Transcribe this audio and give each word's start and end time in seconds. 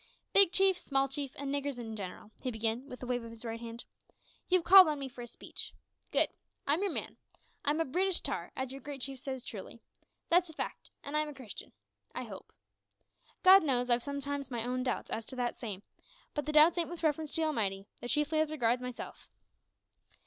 "Big 0.33 0.51
Chief, 0.51 0.79
small 0.79 1.07
chiefs, 1.07 1.35
and 1.35 1.53
niggers 1.53 1.77
in 1.77 1.95
general," 1.95 2.31
he 2.41 2.49
began, 2.49 2.89
with 2.89 3.03
a 3.03 3.05
wave 3.05 3.23
of 3.23 3.29
his 3.29 3.45
right 3.45 3.59
hand, 3.59 3.85
"you've 4.49 4.63
called 4.63 4.87
on 4.87 4.97
me 4.97 5.07
for 5.07 5.21
a 5.21 5.27
speech. 5.27 5.73
Good. 6.11 6.29
I'm 6.65 6.81
your 6.81 6.89
man, 6.91 7.17
I'm 7.63 7.79
a 7.79 7.85
`Breetish 7.85 8.23
tar,' 8.23 8.51
as 8.55 8.71
your 8.71 8.81
great 8.81 9.01
chief 9.01 9.19
says 9.19 9.43
truly 9.43 9.79
that's 10.27 10.49
a 10.49 10.53
fact; 10.53 10.89
an' 11.03 11.13
I'm 11.13 11.29
a 11.29 11.35
Christian 11.35 11.71
I 12.15 12.23
hope. 12.23 12.51
God 13.43 13.61
knows, 13.63 13.91
I've 13.91 14.01
sometimes 14.01 14.49
my 14.49 14.63
own 14.65 14.81
doubts 14.81 15.11
as 15.11 15.23
to 15.27 15.35
that 15.35 15.59
same; 15.59 15.83
but 16.33 16.47
the 16.47 16.51
doubts 16.51 16.79
ain't 16.79 16.89
with 16.89 17.03
reference 17.03 17.29
to 17.35 17.41
the 17.41 17.45
Almighty; 17.45 17.85
they're 17.99 18.09
chiefly 18.09 18.39
as 18.39 18.49
regards 18.49 18.81
myself. 18.81 19.29